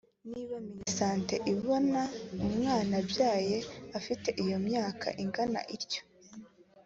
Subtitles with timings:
[0.31, 2.03] niba Minisante ibonye
[2.47, 3.57] umwana abyaye
[3.97, 6.01] afite iyo myaka ingana ityo